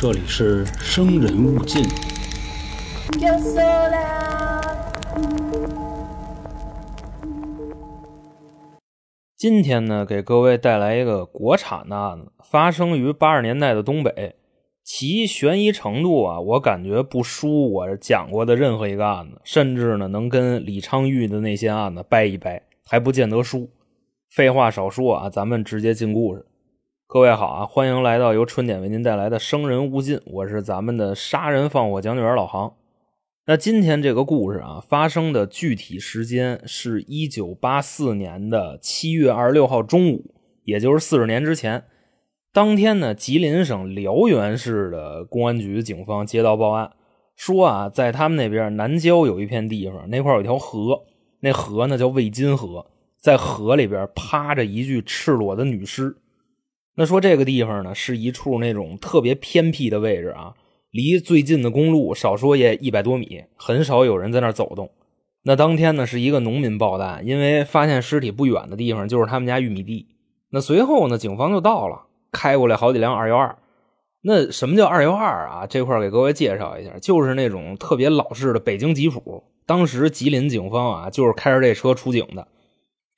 [0.00, 1.82] 这里是生人勿近。
[9.36, 14.36] 今天呢，给各位带来一个国产的案子，发生于八十年代的东北，
[14.84, 23.68] 其悬疑程度啊，我感觉不输我讲过的任何一个案子，甚至呢，能跟李昌钰的那些案子掰一掰，还不见得输。
[24.30, 26.46] 废话少说啊，咱们直接进故事。
[27.10, 32.74] 各位好啊，欢迎来到由春点为您带来的《生人勿近》，我是咱们的杀人放火讲解员老杭。
[33.46, 41.84] 那今天这个故事啊，发生的具体时间是一九八四年的七月二十六号中午，也就是四十年之前。
[42.52, 46.92] 当天呢，吉林省辽源市的公安局警方接到报案，
[47.34, 51.04] 说啊，在他们那边南郊有一片地方，那块有一条河，
[51.40, 52.84] 那河呢叫魏金河，
[53.16, 56.14] 在河里边趴着一具赤裸的女尸。
[57.00, 60.54] 那说这个地方呢，是一处那种特别偏僻的位置啊。
[60.90, 64.90] 离最近的公路少说也一百多米，很少有人在那儿走动。
[65.44, 70.08] 那当天呢，是一个农民报的案，因为发现尸体不远的地方就是他们家玉米地。
[70.50, 73.56] 那随后呢，警方就到了，开过来好几辆二幺二。
[74.22, 75.64] 那什么叫二幺二啊？
[75.68, 79.44] 这块给各位介绍一下，就是那种特别老式的北京吉普。
[79.64, 82.48] 当时吉林警方啊，就是开着这车出警的，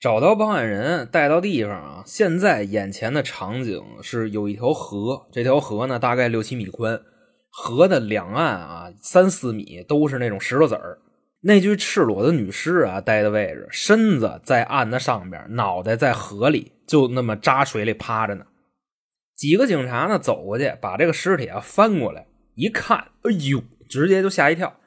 [0.00, 2.02] 找到报案人，带到地方啊。
[2.06, 6.98] 现在眼前的场景是有一条河，这条河呢大概六七米宽。
[7.50, 10.98] 河的两岸啊，三四米都是那种石头子儿。
[11.42, 18.46] 那具赤裸的女尸啊，待的位置，身子在岸的上边，脑袋在河里，就那么扎水里趴着呢。
[19.36, 24.79] 几个警察呢走过去，把这个尸体啊翻过来一看，哎呦，直接就吓一跳，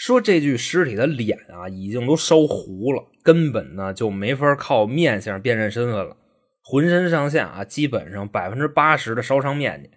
[0.00, 6.16] 说这具尸体的脸啊已经都烧糊了，根本呢就没法靠面相辨认身份了，
[6.64, 9.90] 浑身上下啊基本上百分之八十的烧伤面积。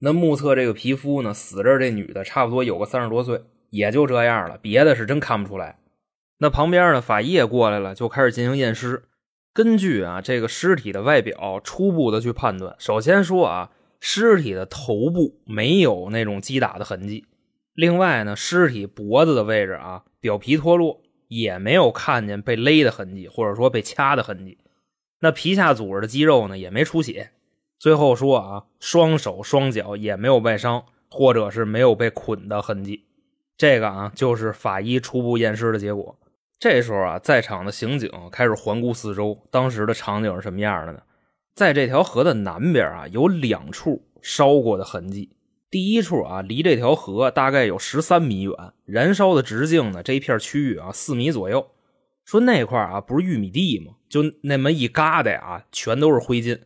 [0.00, 5.78] 那目测这个皮肤呢，死这这女的差不多有个三十多岁，也就这样了，别的是真看不出来。
[6.40, 9.04] 那旁边呢，法医也过来了，就开始进行验尸。
[9.54, 12.76] 根据啊这个尸体的外表，初步的去判断。
[12.78, 13.70] 首先说啊，
[14.00, 17.24] 尸体的头部没有那种击打的痕迹。
[17.80, 24.58] 另外呢，尸体脖子的位置啊，表皮脱落，也没有看见被勒的痕迹，或者说被掐的痕迹。
[25.20, 27.30] 那皮下组织的肌肉呢，也没出血。
[27.78, 33.06] 最后说啊，双手双脚也没有外伤，或者是没有被捆的痕迹。
[33.56, 36.18] 这个啊，就是法医初步验尸的结果。
[36.58, 41.00] 这时候啊，在场的刑警开始环顾四周，当时的场景是什么样的呢？
[41.54, 45.30] 在这条河的南边啊，有两处烧过的痕迹。
[45.70, 48.54] 第一处啊，离这条河大概有十三米远，
[48.84, 51.70] 燃烧的直径呢，这一片区域啊，四米左右。
[52.24, 53.94] 说那块啊，不是玉米地吗？
[54.08, 56.58] 就那么一疙瘩啊，全都是灰烬。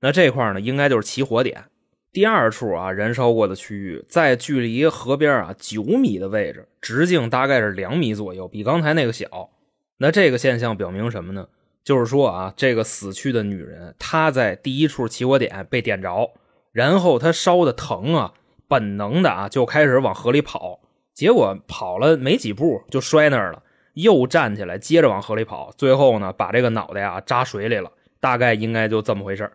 [0.00, 1.64] 那这块呢，应该就是起火点。
[2.12, 9.50] 第二处啊，燃烧过的区域在距离河边啊九米的位置，直径大概是两米左右，比刚才那个小。
[9.98, 11.48] 那这个现象表明什么呢？
[11.84, 16.32] 就是说啊，这个死去的女人她在第一处起火点被点着，
[16.76, 18.34] 然后他烧的疼啊，
[18.68, 20.80] 本能的啊就开始往河里跑，
[21.14, 23.62] 结果跑了没几步就摔那儿了，
[23.94, 29.50] 又站起来接着往河里跑，最后呢把这个脑袋啊扎水里了，大概应该就这么回事。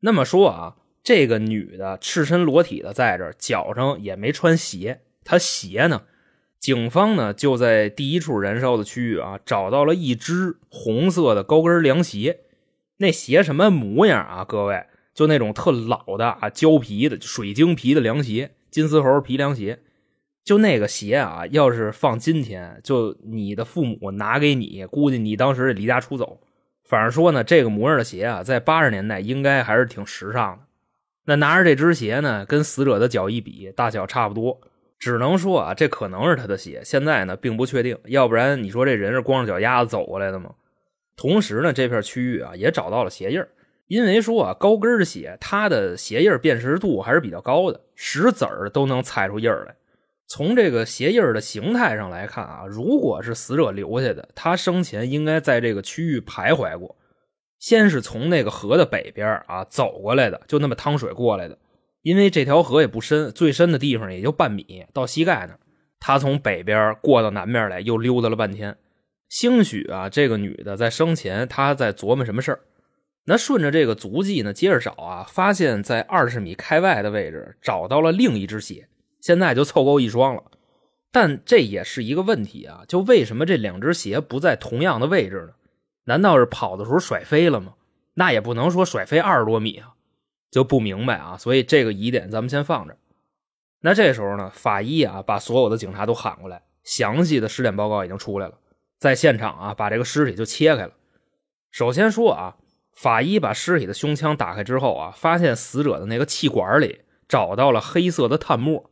[0.00, 6.02] 那么说啊，这个女的赤身裸体的在这儿，脚上也没穿鞋，她鞋呢？
[6.58, 12.40] 警方呢就在第一处燃烧的区域啊，找到了一只红色的高跟凉鞋。
[12.96, 14.44] 那鞋什么模样啊？
[14.44, 19.80] 各位，就那种特老的啊，胶皮的、水晶皮的凉鞋，金丝猴皮凉鞋。
[20.44, 26.40] 就那个鞋啊，要是放今天，就你的父母拿给你，估计你当时得离家出走。
[26.84, 30.64] 反正说呢，这个模样的鞋啊，在八十年代应该还是挺时尚的。
[31.26, 34.60] 那拿着这只鞋呢，跟死者的脚一比，大小差不多，
[34.98, 36.80] 只能说啊，这可能是他的鞋。
[36.84, 40.54] 现在呢，并不确定，要不然你说这人是光着脚丫子走过来的吗？
[41.14, 43.40] 同时呢，这片区域啊，也找到了鞋印
[43.92, 49.76] 因为说啊，高跟鞋它的鞋印辨识度还是比较高的，石子儿都能踩出印儿来。
[50.26, 56.96] 从这个鞋印儿的形态上来看啊，如果是死者留下的，他生前应该在这个区域徘徊过。
[57.58, 61.58] 先是从那个河的北边啊走过来的，就那么趟水过来的。
[62.00, 65.54] 因为这条河也不深，最深的地方也就半米到膝盖那
[66.00, 68.74] 他从北边过到南边来，又溜达了半天。
[69.28, 72.60] 兴许啊，这个女的在生前她在琢磨什么事儿。
[73.24, 78.88] 那顺着这个足迹呢，接着找啊，发现在二十米开外的位置找到了另一只鞋。
[79.20, 80.42] 现在就凑够一双了，
[81.12, 82.82] 但这也是一个问题啊！
[82.88, 85.54] 就为什么这两只鞋不在同样的位置呢？
[86.06, 87.74] 难道是跑的时候甩飞了吗？
[88.14, 89.94] 那也不能说甩飞二十多米啊！
[90.50, 91.36] 就不明白啊。
[91.38, 92.96] 所以这个疑点咱们先放着。
[93.82, 98.58] 那这时候呢，法医啊把所有的警察都喊过来，详细的尸检报告已经出来了，
[98.98, 100.92] 在现场啊把这个尸体就切开了。
[101.70, 102.56] 首先说啊，
[102.92, 108.90] 法医把尸体的胸腔打开之后啊，发现死者的那个气管里找到了黑色的炭末，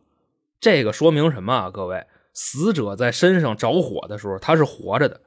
[0.59, 1.71] 这个说明什么啊？
[1.71, 5.21] 各位，死者在身上着火的时候他是活着的，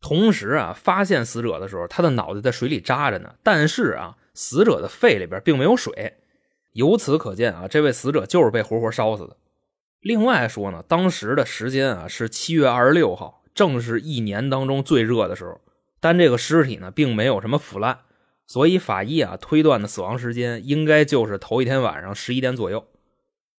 [0.00, 6.14] 同时啊，发现死者的时候他的脑袋在水里扎着呢，但是啊，死者的肺里边并没有水。
[6.72, 9.36] 由此可见啊，这位死者就是被活活烧死的。
[10.00, 15.60] 另外说呢，当时的时间啊是七月二十六号，正是一年当中最热的时候。
[16.00, 18.00] 但这个尸体呢，并没有什么腐烂，
[18.46, 22.84] 所以法医啊推断的死亡时间应该就是头一天晚上十一点左右。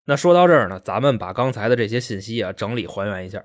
[0.07, 3.43] 那说到这儿呢，咱们把刚才的这些信息啊整理还原一下。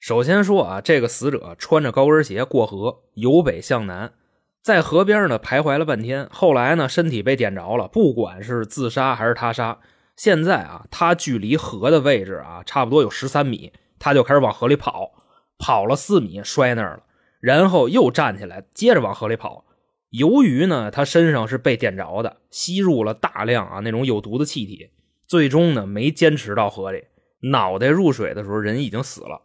[0.00, 4.12] 首先说啊，这个死者穿着高跟鞋过河，由北向南。
[4.60, 9.78] 在河边呢徘徊了半天，后来呢身体被点着了，不管是自杀还是他杀，
[10.16, 15.12] 现在啊他距离河的位置啊差不多有十三米，他就开始往河里跑，
[15.58, 17.02] 跑了四米摔那儿了，
[17.40, 19.64] 然后又站起来接着往河里跑。
[20.10, 24.90] 由于呢他身上是被点着的，吸入了大量啊那种有毒的气体，
[25.26, 27.04] 最终呢没坚持到河里，
[27.50, 29.42] 脑袋入水的时候人已经死了。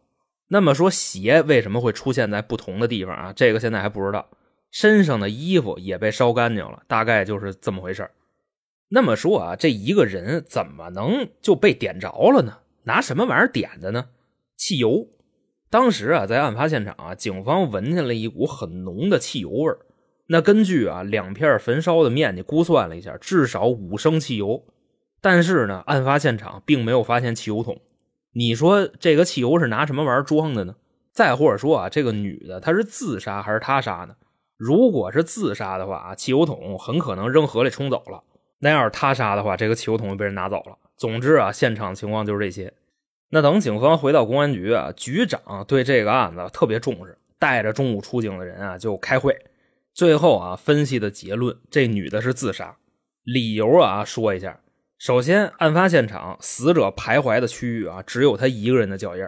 [0.47, 3.33] 那么说鞋为什么会出现在不同的地方啊？
[3.33, 4.27] 这个现在还不知道。
[4.71, 8.09] 身上的衣服也被烧干净了，大概就是这么回事
[8.89, 12.59] 那么说啊，这一个人怎么能就被点着了呢？
[12.83, 14.07] 拿什么玩意儿点的呢？
[14.57, 15.07] 汽油。
[15.69, 19.73] 当时啊，在案发现场啊，警方闻见了一股很浓的汽油味
[20.27, 24.63] 那根据啊两片焚烧的面积估算了一下，至少五升汽油。
[25.21, 27.79] 但是呢，案发现场并没有发现汽油桶。
[28.33, 30.75] 你说这个汽油是拿什么玩意儿装的呢？
[31.11, 34.15] 再或者说啊，这个女的她是自杀还是他杀呢？
[34.57, 38.23] 如果是自杀的话啊，汽油桶很可能扔河里冲走了。
[38.59, 40.77] 那要是他杀的话，这个汽油桶就被人拿走了。
[40.97, 42.73] 总之啊，现场情况就是这些。
[43.29, 49.37] 那等警方回到公安局啊，局长对这个案子特别重视，带着中午出警的人啊就开会。
[49.95, 52.75] 最后啊，分析的结论，这女的是自杀。
[53.23, 54.59] 理由啊，说一下。
[54.97, 59.23] 首先，案发现场死者徘徊的区域啊，只有她一个人的脚印。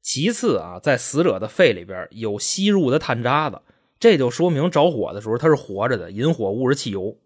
[0.00, 3.60] 其次啊，在死者的肺里边有吸入的炭渣子。
[4.00, 7.18] 这就说明着火的时候她是活着的，引火物是汽油，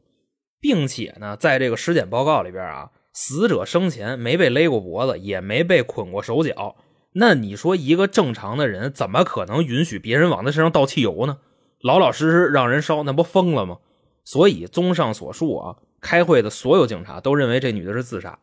[0.60, 6.74] 并且呢，在这个尸检报告里边啊，死者生前没被勒过脖子，也没被捆过手脚。
[7.12, 11.38] 那你说一个正常的人怎么可能允许别人往他身上倒汽油呢？
[11.82, 13.78] 老老实实让人烧，那不疯了吗？
[14.24, 18.38] 所以，综上所述啊，开会的所有警察都认为这女的是自杀。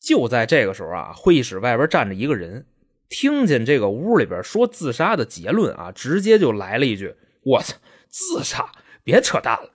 [0.00, 2.66] 就在这个时候啊，会议室外边站着一个人，
[3.08, 7.14] 听见这个屋里边说自杀的结论啊，直接就来了一句。
[7.44, 7.76] 我操！
[8.08, 8.72] 自杀？
[9.04, 9.70] 别扯淡了！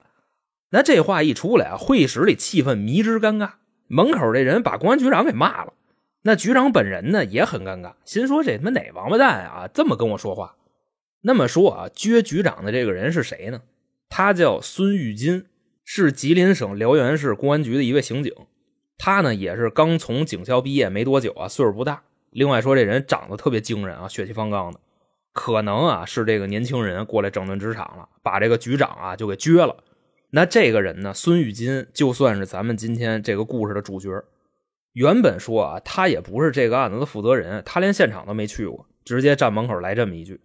[0.71, 3.51] 那这话一出来啊，会议室里气氛迷之尴尬。
[3.87, 5.73] 门口这人把公安局长给骂了。
[6.23, 10.55] 那局长本人呢也很尴尬，心说这他妈哪王八蛋啊，这么跟我说话？
[11.23, 13.61] 那么说啊，撅局长的这个人是谁呢？
[14.09, 15.45] 他叫孙玉金，
[15.83, 18.31] 是吉林省辽源市公安局的一位刑警。
[18.97, 22.03] 他呢也是刚从警校毕业没多久啊，岁数不大。
[22.29, 24.79] 另外说这人长得特别惊人啊，血气方刚的。
[25.31, 29.83] 可能啊是这个年轻人过来整顿职场了，把这个局长啊就给撅了。
[30.29, 34.09] 那这个人呢，孙玉金就算是咱们今天这个故事的主角。
[34.93, 40.39] 原本说啊，他也不是这个案子的负责人，他连现场都没去过，直接站门口来这么一句，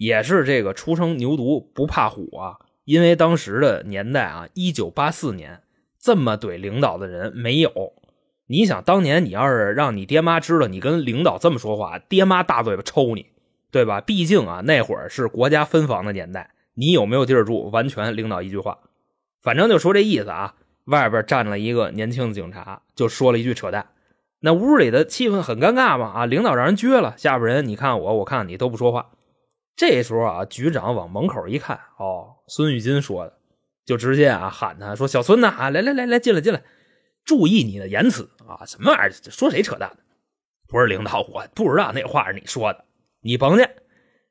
[0.00, 2.56] 也是这个初生牛犊不怕虎啊。
[2.84, 5.60] 因为当时的年代啊，一九八四年，
[5.98, 7.70] 这么怼领导的人没有。
[8.46, 13.26] 你想当年你要是让你爹妈知道你跟领导这么说话，爹妈大嘴巴抽你。
[13.72, 14.00] 对吧？
[14.00, 18.78] 毕竟啊，那会儿是国家分房的年代，你有没有地儿住，完全领导一句话。
[19.42, 20.54] 反正就说这意思啊。
[20.86, 23.86] 外边站了一个年轻的警察，就说了一句扯淡。
[24.40, 26.06] 那屋里的气氛很尴尬嘛。
[26.08, 29.10] 啊，领导让人撅了，下边人你看我，我看你都不说话。
[29.76, 33.38] 这时候啊，局长往门口一看，哦，孙玉金说的，
[33.84, 36.62] 就直接啊喊他说：“小孙子啊，来来来来，进来进来，
[37.24, 38.64] 注意你的言辞啊！
[38.66, 39.12] 什么玩意儿？
[39.30, 39.96] 说谁扯淡呢？
[40.68, 42.84] 不是领导，我不知道那话是你说的。”
[43.22, 43.76] 你甭介，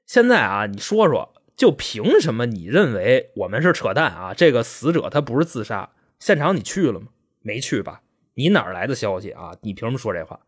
[0.05, 4.33] 现在啊，你说说，就凭什么你认为我们是扯淡啊？
[4.33, 7.07] 这个死者他不是自杀，现场你去了吗？
[7.41, 8.01] 没去吧？
[8.35, 9.55] 你哪来的消息啊？
[9.61, 10.39] 你凭什么说这话？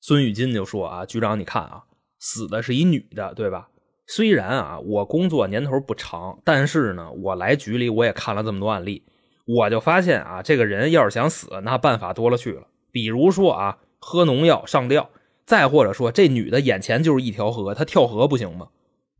[0.00, 1.84] 孙玉金就说啊，局长，你看啊，
[2.18, 3.68] 死的是一女的，对吧？
[4.06, 9.02] 虽然啊，我工作年头不长，但是呢，我来局里我也看了这么多案例，
[9.46, 15.10] 我就发现啊，这个人要是想死，那办法多了去了，比如说啊，喝农药上吊。
[15.44, 18.66] 再或者说，这女的眼前就是一条河，她跳河不行吗？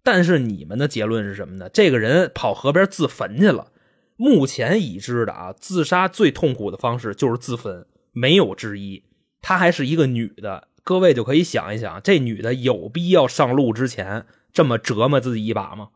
[0.03, 1.69] 但是你们的结论是什么呢？
[1.69, 3.69] 这个人跑河边自焚去了。
[4.17, 9.05] 目前已知的啊，自杀最痛苦的方式就是自焚，没有之一。
[9.41, 15.91] 她还是一个女的，各位就可以想一想，这女的有必要上路之前这么折磨自己一把吗？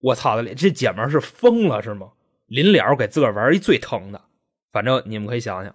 [0.00, 2.08] 我操的，这姐们是疯了是吗？
[2.46, 4.22] 临了给自个儿玩一最疼的，
[4.72, 5.72] 反正你们可以想想。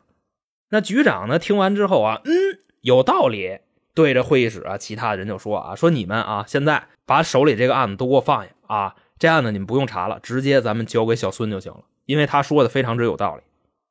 [0.70, 1.40] 那局长呢？
[1.40, 2.34] 听完之后啊，嗯，
[2.82, 3.60] 有道理。
[3.96, 13.44] 对着会议室啊，其他人就说啊，说你们啊，现在把手里这个案子都给我放下啊，这案子你们不用查了，直接咱们交给小孙就行了，因为他说的非常之有道理。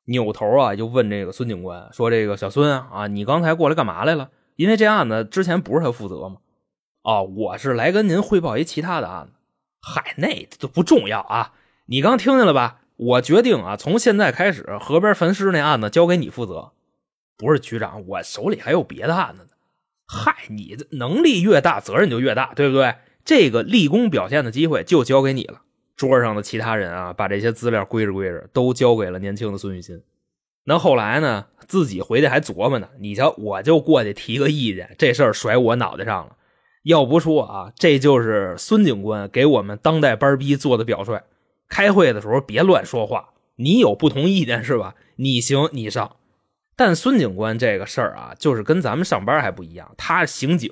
[0.05, 4.29] 扭头啊，就问这个孙警官说：“这个小孙啊，你刚才过来干嘛来了？
[4.57, 6.37] 因为这案子之前不是他负责吗？
[7.07, 9.31] 哦，我是来跟您汇报一其他的案子。
[9.81, 11.53] 嗨，那都不重要啊。
[11.85, 12.81] 你刚听见了吧？
[12.97, 16.73] 我决定啊，从现在开始，河边焚尸那案子交给你负责。
[17.37, 19.51] 不是局长，我手里还有别的案子呢。”
[20.05, 22.95] 嗨，你的能力越大，责任就越大，对不对？
[23.23, 25.61] 这个立功表现的机会就交给你了。
[25.95, 30.03] 桌上的其他人啊，把这些资料归置归置，都交给了年轻的孙玉新。
[30.65, 32.89] 那后来呢，自己回去还琢磨呢。
[32.99, 36.33] 你瞧，我就过去提个意见，这事儿甩我脑袋上了。
[36.87, 41.19] 要不说啊，这就是孙警官给我们当代班逼做的表率。
[41.67, 44.95] 开会的时候别乱说话，你有不同意见是吧？
[45.17, 46.15] 你行你上。
[46.77, 49.93] 但孙警官这个事儿啊，就是跟咱们上班还不一样。
[49.97, 50.71] 他刑警，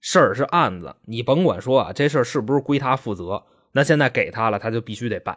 [0.00, 5.36] 事儿是案子，你甭管说啊，这事儿是不是归他负责，那现在给他了，他就必须得办。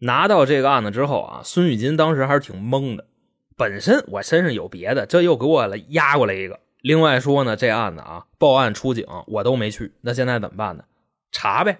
[0.00, 3.06] 拿到这个案子之后啊，孙玉金当时还是挺懵的。
[3.56, 6.58] 本身我身上有别的，这又给我压过来一个。
[6.80, 10.84] 另外说呢，这案子啊，报案出警我都没去，那现在怎么办呢？
[11.32, 11.78] 查呗，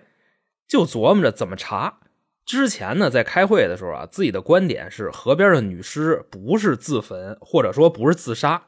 [0.67, 2.01] 就琢磨着怎么查。
[2.45, 8.65] 之前呢，在开会的时候啊，自己的观点是河边的女尸不是自焚，或者说不是自杀。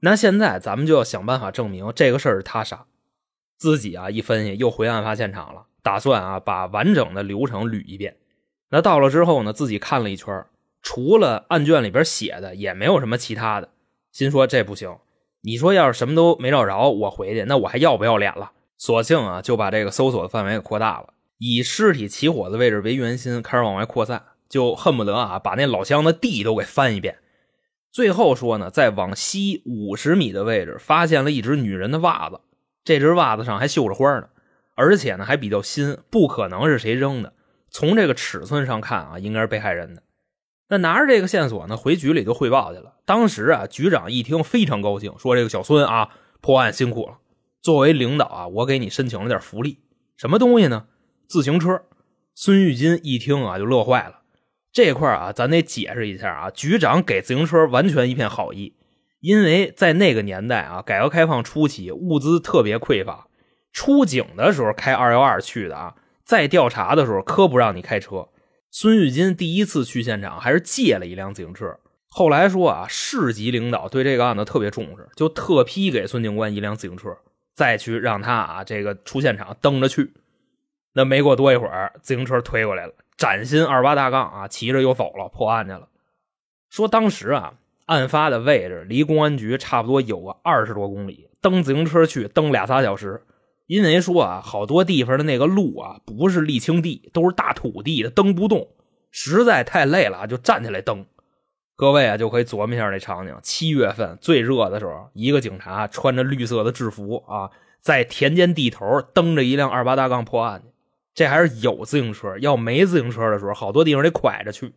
[0.00, 2.86] 那现在咱们就要想办法证明这个事儿是他杀。
[3.56, 8.16] 自己啊一分析，又回案发现场了，打算啊把完整的流程捋一遍。
[8.70, 10.44] 那到了之后呢，自己看了一圈，
[10.82, 13.70] 除了案卷里边写的，也没有什么其他的。
[14.10, 14.96] 心说这不行，
[15.42, 18.52] 你说要是什么都没找着，我回去那我还要不要脸了？
[18.78, 21.14] 索性啊就把这个搜索的范围给扩大了。
[21.38, 27.18] 以尸体起火的位置为圆心，开始往外扩散，就恨不得啊把那老乡的地都给翻一遍。
[27.90, 32.40] 最后说呢，在往西五十米的位置发现了一只女人的袜子，
[32.84, 34.28] 这只袜子上还绣着花呢，
[34.76, 37.32] 而且呢还比较新，不可能是谁扔的。
[37.68, 40.02] 从这个尺寸上看啊，应该是被害人的。
[40.72, 42.94] 那拿着这个线索呢，回局里就汇报去了。
[43.04, 46.08] 当时啊，局长一听非常高兴，说：“这个小孙啊，
[46.40, 47.18] 破案辛苦了。
[47.60, 49.80] 作为领导啊，我给你申请了点福利，
[50.16, 50.86] 什么东西呢？”
[51.28, 51.82] 自行车，
[52.34, 54.20] 孙玉金一听啊就乐坏了。
[54.72, 56.50] 这块啊，咱得解释一下啊。
[56.50, 58.74] 局长给自行车完全一片好意，
[59.20, 63.26] 因为在那个年代啊，改革开放初期物资特别匮乏，
[63.74, 68.26] 出警的时候开二幺二去的啊，在调查的时候可不让你开车。
[68.74, 71.78] 孙玉金第一次去现场还是借了一辆自行车。
[72.08, 77.14] 后来说啊，市级领导对这个案子特别重视，就特批给孙警官一辆自行车，
[77.52, 80.14] 再去让他啊这个出现场蹬着去。
[80.94, 85.88] 那没过多一会儿，自行车推过来了，崭新二八大杠啊，骑着又走了，破案去了。
[86.70, 87.52] 说当时啊，
[87.84, 93.22] 案发的位置离公安局差不多有个二十多公里，蹬自行车去蹬俩仨小时。
[93.72, 98.68] 因为说啊，好多地方的那个路啊，不是沥青地，都是大土地的，蹬不动，
[99.10, 101.06] 实在太累了，就站起来蹬。
[101.74, 107.48] 各位啊，就可以琢磨一下那场景：七月份最热的时候，一个警察穿着绿色的制服啊，
[107.80, 110.68] 在田间地头蹬着一辆二八大杠破案去。
[111.14, 114.74] 这还是有自行车，要没自行车的时候，好多地方得拐着去。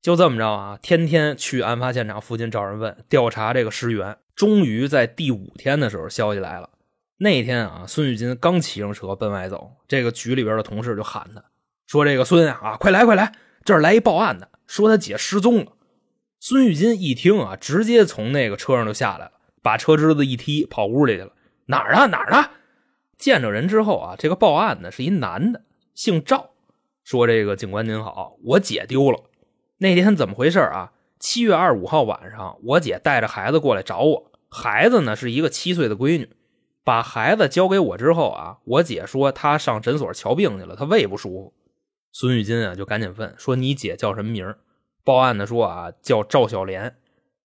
[0.00, 4.16] 就这么着啊，天天去案发现场附近找人问，调查这个尸源。
[4.36, 6.70] 终于在第五天的时候，消息来了。
[7.24, 11.42] 那天啊，孙玉金刚骑上车奔外走，这个局里边的同事就喊他，
[11.86, 13.32] 说：“这个孙啊，快来快来，
[13.64, 15.72] 这儿来一报案的，说他姐失踪了。”
[16.38, 21.32] 孙玉金一听啊，直接从那个车上就下来了，把车支子一踢，跑屋里去了。
[21.64, 22.08] 哪儿呢？
[22.08, 22.50] 哪儿呢？
[23.16, 25.62] 见着人之后啊，这个报案的是一男的，
[25.94, 26.50] 姓赵，
[27.04, 29.18] 说：“这个警官您好，我姐丢了。
[29.78, 30.92] 那天怎么回事啊？
[31.18, 36.28] 七月二十五号晚上，我姐带着孩子过来找我，孩子呢是一个七岁的闺女。
[36.84, 41.54] 把孩子交给我之后啊，我姐说她上诊所瞧病去了，她胃不舒服。
[42.12, 44.54] 孙玉金啊就赶紧问说：你姐叫什么名？
[45.02, 46.96] 报案的说啊叫赵小莲。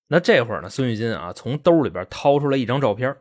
[0.09, 3.15] 那这会儿呢，孙玉金啊从兜里边掏出来一张照片。”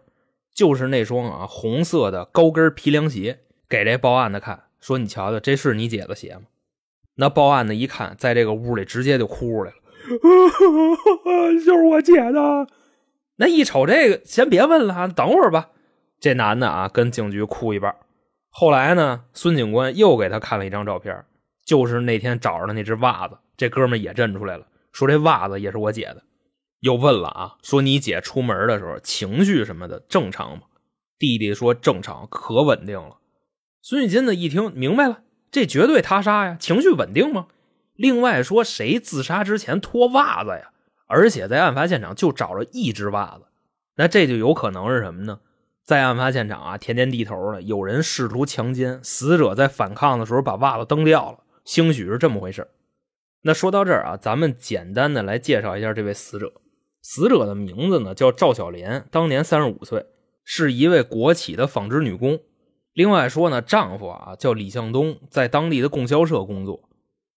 [0.55, 6.43] 就是那双啊红色的高跟皮凉鞋，给这报案的看，说：“你瞧瞧，这是你姐的鞋吗？”
[7.15, 9.77] 那报案的一看，在这个屋里直接就哭出来了，
[11.65, 12.67] 就是我姐的。
[13.37, 15.71] 那一瞅这个，先别问了，等会儿吧。
[16.21, 17.95] 这男的啊，跟警局哭一半。
[18.51, 21.25] 后来呢，孙警官又给他看了一张照片，
[21.65, 23.39] 就是那天找着的那只袜子。
[23.57, 26.23] 这哥们也认出来了，说这袜子也是我姐的。
[26.81, 30.63] 又问了啊，说你姐出门的时候情绪什么的正常吗？
[31.19, 33.17] 弟弟说正常，可稳定了。
[33.83, 37.49] 孙玉金呢一听明白了，这绝对他杀呀，情绪稳定吗？
[37.95, 40.71] 另外说谁自杀之前脱袜子呀？
[41.07, 43.47] 而且在案发现场就找着一只袜子，
[43.97, 45.41] 那这就有可能是什么呢？
[45.89, 52.69] 在案发现场啊，田间地头的有人试图强奸，死者在反抗的时候把袜子蹬掉了，兴许是这么回事
[53.41, 56.53] 那说到这儿啊，咱们简单的来介绍一下这位死者。
[57.01, 60.05] 死者的名字呢叫赵小莲，当年三十五岁，
[60.45, 62.39] 是一位国企的纺织女工。
[62.93, 66.87] 另外说呢，丈夫啊叫李向东，在当地的供销社工作。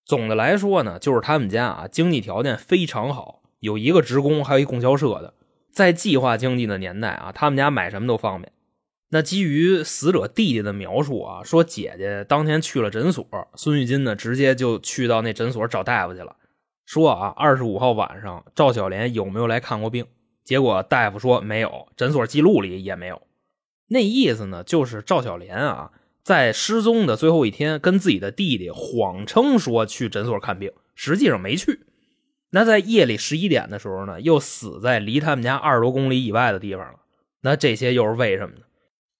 [0.04, 5.36] 总的来说呢，就是他们家啊经济条件非常好，有一个职工，还有一供销社的。
[5.72, 8.52] 在计划经济的年代啊，他们家买什么都方便。
[9.10, 13.26] 那基于死者弟弟的描述啊，说姐姐当天去了诊所，
[13.56, 16.36] 孙玉金呢直接就去到那诊所找大夫去了。
[16.86, 20.06] 说啊，二十五号晚上赵小莲有没有来看过病？
[20.44, 23.22] 结果大夫说没有，诊所记录里也没有。
[23.88, 25.92] 那意思呢，就是赵小莲啊。
[26.24, 31.80] 在失踪的最后一天，跟自己的弟弟谎称说去诊所看病，实际上没去。
[32.52, 37.00] 那在夜里十一点的时候呢，又死在离他们家二十多公里以外的地方了。
[37.42, 38.62] 那这些又是为什么呢？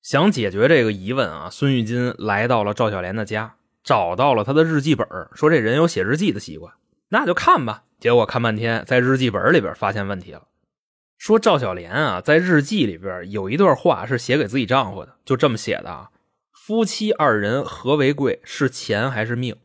[0.02, 6.74] 想解决这个疑问啊，孙玉金来到了赵小莲的家，找到了他的日记本，说这人有写日记的习惯，
[7.10, 7.84] 那就看吧。
[8.00, 10.48] 结果看半天，在日记本里边发现问题了，
[11.18, 16.10] 说赵小莲啊，在日记里边有一段话是写给自己丈夫的，就这么写的啊。
[16.52, 18.40] 夫妻二人何为贵？
[18.44, 19.56] 是钱还是命？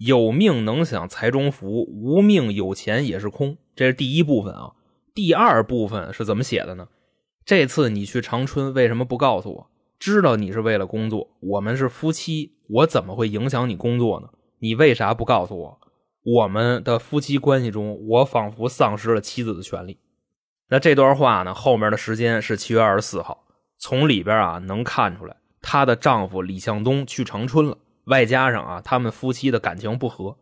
[0.00, 3.58] 有命能享财中福，无命有钱也是空。
[3.76, 4.72] 这是第一部分啊。
[5.14, 6.88] 第二部分是怎么写的呢？
[7.44, 9.70] 这次你去长春为什么不告诉我？
[9.98, 14.30] 知道你是为了工作，我们是夫妻，我怎么会影响你工作呢？
[14.60, 15.80] 你为啥不告诉我？
[16.22, 19.98] 我们的夫妻关系中，我仿佛丧失了妻子的权利。
[20.70, 21.52] 那这段话呢？
[21.52, 23.44] 后面的时间是七月二十四号，
[23.76, 25.36] 从里边啊能看出来。
[25.60, 27.76] 她的丈夫李向东去长春了，
[28.10, 30.36] 外加上啊，他们夫妻的感情不和。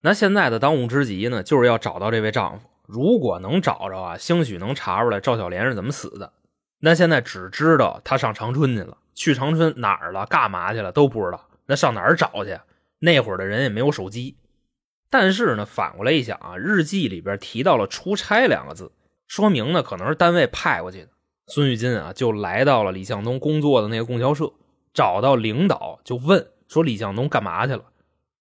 [0.00, 2.68] 那现在的当务之急呢，就是要找到这位丈夫。
[2.86, 6.32] 如果能找着啊，兴许能查出来赵小莲是怎么死的。
[6.80, 11.48] 那现在只知道她上长春去了，去长春哪儿了，干嘛去了都不知道。
[11.66, 12.58] 那上哪儿找去？
[12.98, 14.36] 那会儿的人也没有手机。
[15.08, 18.92] 但是呢，反过来一想啊，日记里边提到了“出差”两个字，
[19.28, 21.08] 说明呢，可能是单位派过去的。
[21.46, 24.52] 孙玉金啊，就来到了李向东工作的那个供销社，
[24.92, 27.84] 找到领导就问说：“李向东干嘛去了？”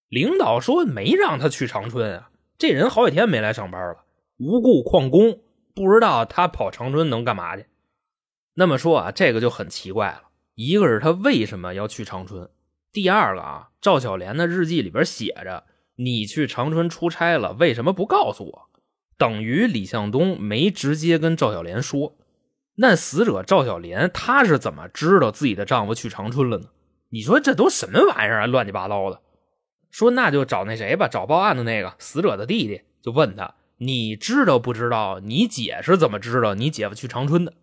[0.10, 4.06] 领导说：“没让他去长春啊，这人好几天没来上班了，
[4.38, 5.40] 无故旷工，
[5.76, 7.68] 不知道他跑长春能干嘛去。”
[8.56, 10.24] 那么说啊，这个就很奇怪了。
[10.56, 12.50] 一个是他为什么要去长春？
[12.92, 15.64] 第二个啊，赵小莲的日记里边写着
[15.98, 18.70] ：“你去长春出差了，为什么不告诉我？”
[19.18, 22.16] 等于李向东没直接跟赵小莲说。
[22.76, 26.66] 那死者赵小莲，她是怎么知道自己的丈夫去长春了呢？
[27.14, 29.22] 你说这都什么玩意儿啊，乱七八糟的。
[29.92, 35.20] 说那就找那谁吧，找报案的那个死者的弟弟，就问他，你知道不知道？
[35.20, 37.54] 你姐是怎么知道你姐夫去长春的？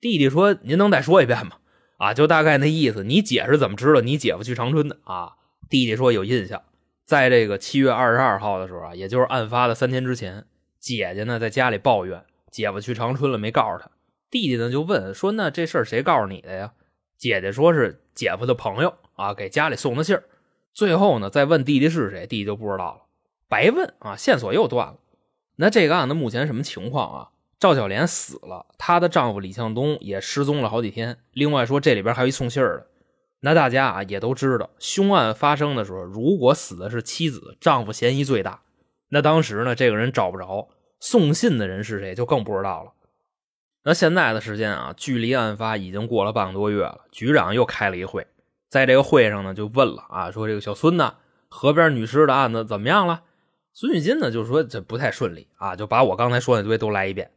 [0.00, 1.56] 弟弟说，您能再说一遍吗？
[1.98, 3.02] 啊，就大概那意思。
[3.02, 4.98] 你姐是怎么知道你姐夫去长春的？
[5.02, 5.32] 啊，
[5.68, 6.62] 弟弟说有印象，
[7.04, 10.46] 在这个七月二十二号的时候啊，也就是案发的三天之前，
[10.78, 13.90] 姐姐呢在家里抱怨姐夫去长春了，没告诉他。
[14.30, 16.74] 弟弟呢就问说：“那这事儿谁告诉你的呀？”
[17.22, 20.24] 姐姐说是姐夫的朋友啊，给家里送的信儿。
[20.74, 23.02] 最后呢，再问弟弟是谁，弟弟就不知道了，
[23.48, 24.96] 白问啊，线索又断了。
[25.54, 27.28] 那这个案子目前什么情况啊？
[27.60, 31.18] 赵小莲死了，她的丈夫李向东也失踪了好几天。
[31.30, 32.86] 另外说这里边还有一送信儿的。
[33.38, 38.62] 那大家啊也都知道，凶案发生的时候，如果死的是妻子，丈夫嫌疑最大。
[39.10, 42.90] 那当时呢，这个人找不着，送信的人是谁就更不知道了。
[43.84, 47.00] 那现在的时间啊，距离案发已经过了半个多月了。
[47.10, 48.26] 局长又开了一会，
[48.68, 51.14] 在这个会上呢，就问了啊，说这个小孙呢，
[51.48, 53.22] 河边女尸的案子怎么样了？
[53.72, 57.30] 孙玉金呢，就说这不太顺利啊，就把我刚才说那堆都来一遍。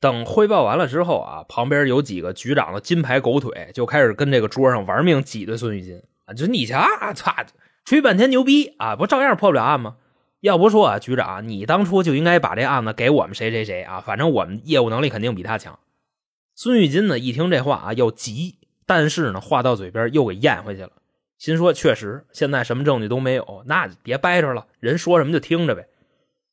[0.00, 7.34] 等汇报完了之后啊，旁边有几个局长的金牌狗腿就开始跟这个桌上玩命挤兑孙玉金啊，就你瞧，啊操，
[7.84, 9.96] 吹半天牛逼啊，不照样破不了案吗？
[10.40, 15.78] 要不说啊，局长，你当初就应该把这案子给我们谁谁谁啊，反正我们业务能力肯定比他强。
[16.54, 20.92] 孙玉金呢，一听这话啊，要急，但是呢，话到嘴边又给咽回去了，
[21.36, 25.86] 心说确实，现在什么证据都没有，那别掰扯了，人说什么就听着呗。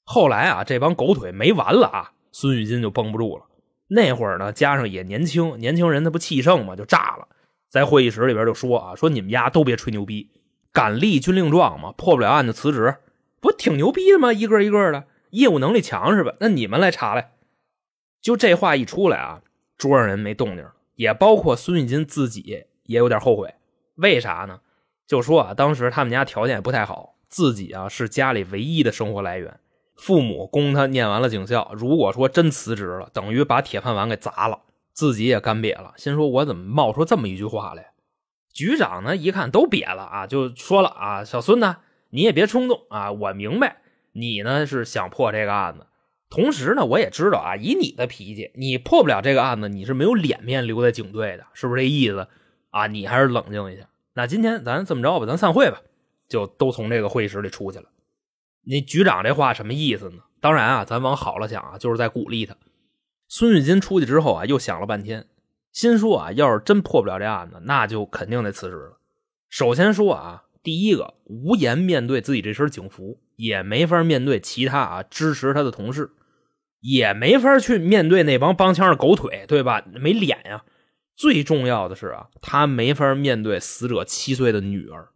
[0.04, 3.46] 后来啊，这帮狗腿没完了啊，孙玉金就绷不住了。
[3.88, 7.28] 那会儿呢，加上也年轻，年轻人他不气盛嘛，就炸了，
[7.70, 10.30] 在会议室里边就说啊，说你们家都别吹牛逼。
[10.74, 11.94] 敢立军令状吗？
[11.98, 12.96] 破不了案就辞职，
[13.48, 14.34] 不挺牛逼的吗？
[14.34, 16.34] 一个一个的业务能力强是吧？
[16.42, 17.32] 那你们来查来。
[18.22, 19.42] 就这话一出来啊，
[19.78, 23.56] 桌上人没动静，也包括孙玉金自己也有点后悔。
[23.96, 24.60] 为啥呢？
[25.08, 29.58] 就说啊，当时他们家条件也不太好，自己啊是家里唯一的生活来源。
[29.96, 34.60] 父母供他念完了警校，如果说真辞职了，等于把铁饭碗给砸了，
[34.92, 35.94] 自己也干瘪了。
[35.96, 37.94] 心说：“我怎么冒出这么一句话来？”
[38.54, 41.78] 局长呢，一看都瘪了啊，就说了：“啊，小孙子，
[42.18, 43.78] 你也别冲动啊，我明白
[44.12, 45.86] 你呢是想破这个案子，
[46.32, 52.28] 同时呢，我也知道啊，以你的脾气，你破不了这个案子，你是没有脸面留在警队的，是不是这意思？
[52.72, 53.88] 啊，你还是冷静一下。
[54.16, 55.80] 那今天咱这么着吧，咱散会吧，
[56.28, 57.86] 就都从这个会议室里出去了。”
[58.66, 60.24] 那局长这话什么意思呢？
[60.42, 62.56] 当然啊，咱往好了想啊，就是在鼓励他。
[63.28, 65.28] 孙玉金出去之后啊，又想了半天，
[65.72, 68.98] 心说啊，要是真破不了这案子，那就肯定得辞职了。
[69.50, 76.12] 首先说啊，第一个，无颜面对自己这身警服，也没法面对其他啊支持他的同事，
[76.82, 79.86] 也没法去面对那帮帮腔的狗腿，对吧？
[79.94, 80.66] 没脸呀。
[81.16, 85.08] 最重要的是啊，他没法面对死者七岁的女儿。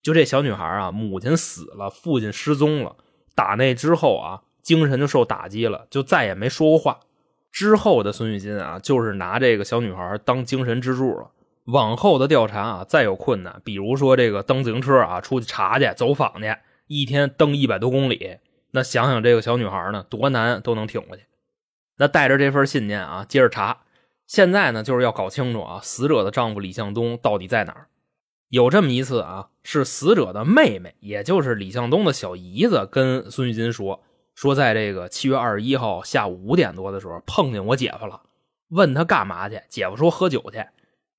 [0.00, 2.94] 就这小女孩啊，母亲死了，父亲失踪了。
[3.34, 7.00] 打那之后啊，精神就受打击了，就再也没说过话。
[7.50, 11.32] 之后的孙玉金啊，就是拿这个小女孩当精神支柱了。
[11.66, 18.38] 往后的调查啊，再有困难，比如说这个蹬自行车啊，出去查去、走访去，一天蹬一百多公里，
[18.72, 21.24] 那想想这个小女孩呢，多难都能挺过去。
[21.98, 23.82] 那带着这份信念啊，接着查。
[24.26, 27.88] 现在呢，就是要搞清楚啊，死者的丈夫李向东到底在哪儿。
[28.48, 34.02] 有这么一次啊，是死者的妹妹，也就是李向东的小姨子，跟孙玉金说，
[34.34, 38.22] 说在这个七月二十一号下午五点多的时候碰见我姐夫了，
[38.70, 40.64] 问他干嘛去，姐夫说喝酒去。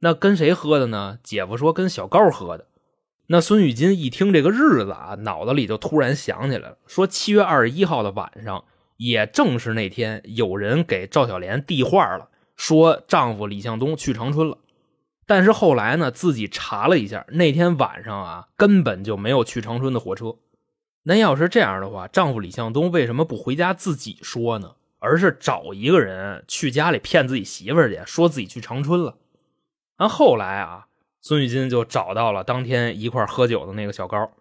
[0.03, 1.17] 那跟谁喝的呢？
[1.23, 2.67] 姐夫说跟小高喝的。
[3.27, 8.65] 那孙玉金一听这个日子啊，脑子里就突然想起来了，说七月二十一号的晚上，
[8.97, 14.57] 也正是那天，有人给赵小莲递话了，说丈夫李向东去长春了。
[15.25, 20.35] 但是后来呢，自己查了一下，那天晚上啊，根本就没有去长春的火车。
[21.03, 24.73] 那要是这样的话，丈夫李向东为什么不回家自己说呢？
[24.99, 29.15] 而是找一个人去家里骗自己媳妇儿去，说自己去长春了。
[29.97, 30.87] 那后来啊，
[31.19, 34.31] 孙玉金就找到了当天一块喝酒的那个小高。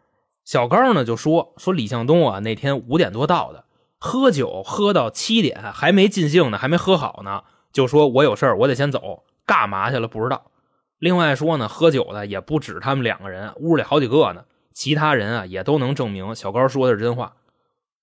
[0.44, 3.64] 小高呢就说说李向东啊，那天五点多到的，
[3.98, 10.50] 喝酒喝到七点还没尽兴呢，还没喝好呢，就说我有事儿，我得先走，干嘛去了不知道。
[10.98, 14.44] 另外说呢，喝酒的也不止他们两个人，屋里好几个呢。
[14.72, 17.34] 其他人啊，也都能证明小高说的是真话。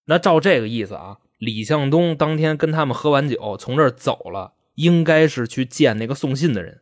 [0.06, 6.82] 那照这个意思啊，李向东当天跟他们喝完酒，从这儿走了，应该是去见那个送信的人。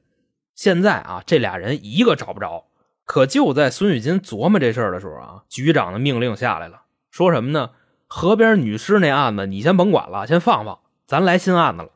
[0.57, 2.65] 现在啊，这俩人一个找不着。
[3.05, 7.69] 可就在孙玉金琢磨这事儿的时候啊，局长的命令下来了，说什么呢？
[8.07, 11.89] 河边女尸那案子你先甭管了，先放放，咱来新案子了。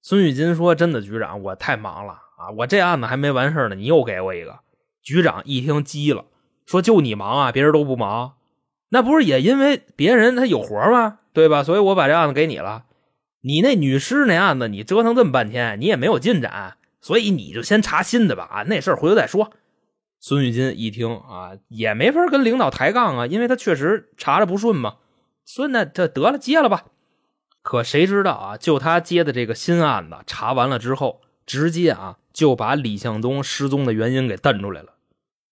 [0.00, 4.60] 孙玉金说：“真的，局长，我太忙了。”啊，我这案子还没完事呢，你又给我一个。
[5.02, 6.24] 局长一听急了，
[6.64, 8.32] 说：“就你忙啊，别人都不忙，
[8.88, 11.18] 那不是也因为别人他有活吗？
[11.34, 11.62] 对吧？
[11.62, 12.86] 所以我把这案子给你了。
[13.42, 18.48] 你那女尸那案子，你折腾这么半天，你也没有进展，所以你就先查新的吧。
[18.50, 19.52] 啊，那事儿回头再说。”
[20.20, 24.96] 孙玉金一听啊，也没法跟领导抬杠啊，因为他确实查着不顺嘛。
[25.44, 26.86] 孙子，这得了，接了吧。
[27.62, 32.18] 可谁知道啊，就他接的这个新案子，查完了之后，直接啊。
[32.32, 34.94] 就把李向东失踪的原因给瞪出来了。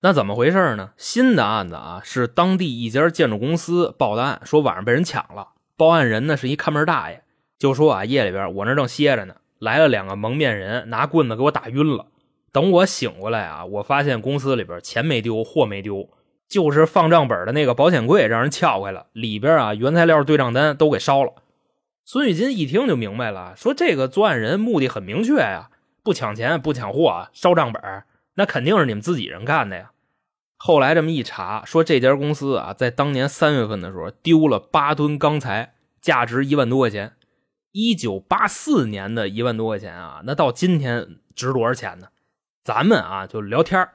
[0.00, 0.92] 那怎么回事呢？
[0.96, 5.48] 新的案子啊，是当地一家建筑公司报的案，说晚上被人抢了。
[5.76, 7.24] 报案人呢是一看门大爷，
[7.58, 12.06] 就说啊，夜里边我那正歇着呢，来了两个蒙面人，拿棍子给我打晕了。
[12.52, 16.08] 等我醒过来啊，我发现公司里边钱没丢，货没丢，
[16.48, 21.32] 就是放账本的那个保险柜让人撬开了，里边啊原材料对账单都给烧了。
[22.04, 25.68] 孙玉金一听就明白了，说这个作案人目的很明确呀。
[26.02, 27.82] 不抢钱，不抢货，烧账本
[28.36, 29.90] 那肯定是你们自己人干的呀。
[30.56, 37.12] 后来这么一查，说这家公司啊，在当年三月份的时候丢了八吨钢材，价值一万多块钱。
[37.72, 42.08] 一九八四年的一万多块钱啊，那到今天值多少钱呢？
[42.62, 43.88] 咱们啊就聊天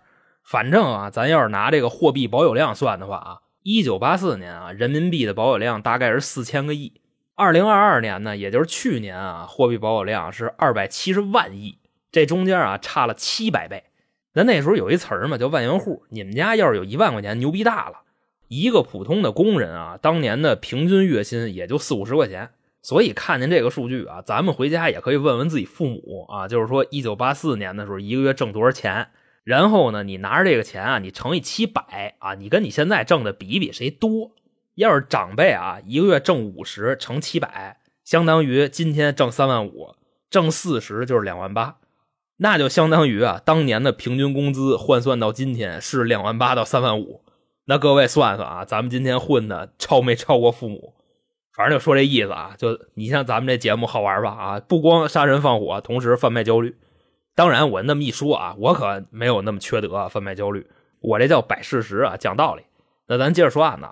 [0.43, 7.01] 反正啊，咱要是拿这个货币保有量算的话啊，一九八四年啊，人民币的保有量大概是四千个亿。
[7.35, 11.79] 二零二二年呢，也就是去年啊，货币保有量是二百七十万亿。
[12.11, 13.85] 这中间啊差了七百倍，
[14.33, 16.03] 那那时候有一词儿嘛叫万元户。
[16.09, 18.01] 你们家要是有一万块钱，牛逼大了。
[18.49, 22.51] 一个普通的工人啊，当年的平均月薪也就四五十块钱。
[22.83, 29.07] 所以看见这个数据啊，咱们回家也可以问问自己父母啊，就是说一九八四年的时候一个月挣多少钱？
[29.45, 34.31] 然后呢，你拿着这个钱啊，你乘以七百啊，你跟你现在挣的比一比谁多。
[34.75, 39.95] 要是长辈啊，一个月挣五十乘七百，相当于今天挣三万五，
[40.29, 41.77] 挣四十就是两万八，
[42.37, 47.23] 那就相当于啊，当年的平均工资换算到今天是两万八到三万五。
[47.65, 50.95] 那各位算算啊，咱们今天混的超没超过父母？
[51.55, 56.75] 反正就说这意思啊，就你像咱们这节目好玩吧啊，不光杀人放火，同时贩卖焦虑。
[57.35, 60.67] 当然，我那么一说啊，我可没有那么缺德啊，贩卖焦虑。
[60.99, 62.63] 我这叫摆事实啊，讲道理。
[63.07, 63.87] 那咱接着说案子。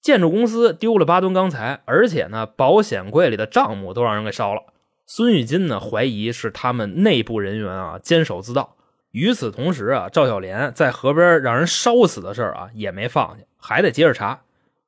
[0.00, 4.62] 建筑公司丢了八吨钢材，而且呢，保险柜里的账目都让人给烧了。
[5.06, 8.76] 孙玉金呢，怀疑是他们内部人员啊监守自盗。
[9.10, 14.42] 与此同时啊，赵小莲在河边让人烧死的事儿啊也没放下，还得接着查。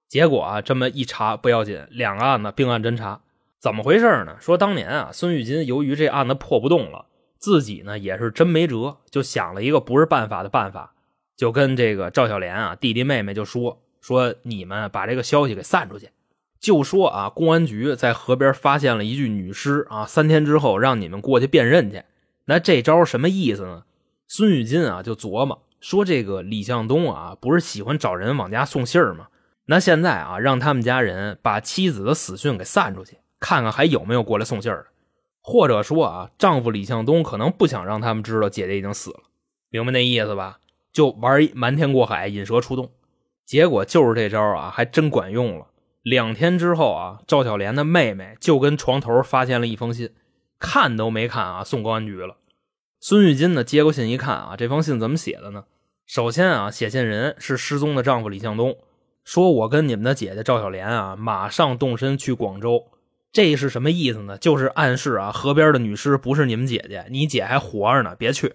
[0.08, 3.20] 结果啊，这么一查不要紧，两个案子并案侦查，
[3.58, 4.36] 怎么回事呢？
[4.40, 7.04] 说当年啊，孙玉金由于这案子破不动了。
[7.36, 10.94] 自己呢也是真没辙，就想了一个不是办法的办法，
[11.36, 16.08] 就跟这个赵小莲啊弟弟妹妹就说说你们把这个消息给散出去，
[16.58, 22.02] 就说啊公安局在河边发现了一具女尸啊，三天之后让你们过去辨认去。
[22.46, 23.84] 那这招什么意思呢？
[24.26, 29.28] 孙玉金啊就琢磨说这个李向东啊不是喜欢找人往家送信儿吗？
[29.70, 34.86] 那现在啊让他们家人把妻子的死讯给散出去，看看还有没有过来送信儿的。
[35.42, 39.20] 或者说啊，丈夫李向东可能不想让他们知道姐姐已经死了，
[39.68, 40.58] 明白那意思吧？
[40.90, 42.90] 就玩瞒天过海、引蛇出洞。
[43.44, 45.66] 结果就是这招啊，还真管用了。
[46.02, 50.10] 两天之后啊，赵小莲的妹妹就跟床头发现了一封信，
[50.58, 52.38] 看都没看啊，送公安局了。
[53.00, 55.64] 孙玉金呢，接过信一看啊，这封信怎么写的呢？
[56.06, 58.76] 首先啊，写信人是失踪的丈夫李向东，
[59.28, 62.86] 说我跟你们的姐姐赵小莲啊，马上动身去广州。
[63.30, 64.38] 这是什么意思呢？
[64.38, 68.54] 就是暗示啊，河边的女尸不是你们姐姐，你姐还活着呢，别去。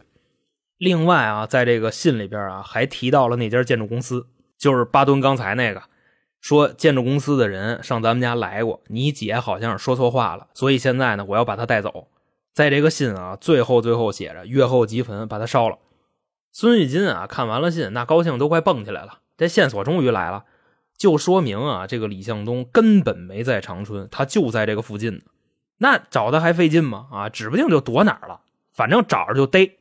[0.79, 4.25] 另外啊，在这个信里边啊，还提到了那家建筑公司，
[4.57, 5.83] 就是巴顿刚才那个，
[6.41, 12.07] 说建筑公司的人上咱们家来过，你姐好像是说错话了，所以现在呢，我要把她带走。
[12.51, 15.77] 在这个信啊，最后最后写着月后即焚，把她烧了。
[16.51, 20.45] 孙玉金啊，看完了信，那高兴都快蹦起来了，这线索终于来了。
[20.97, 25.21] 就说明啊，这个李向东根本没在长春，他就在这个附近。
[25.77, 27.07] 那找他还费劲吗？
[27.11, 28.41] 啊，指不定就躲哪儿了。
[28.71, 29.77] 反正找着就逮。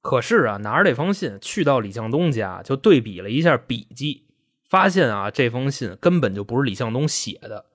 [0.00, 4.26] 可是啊，拿着这封信去到李向东家，就对比了一下笔迹，
[4.62, 7.66] 发现啊，这封信根本就不是李向东写的。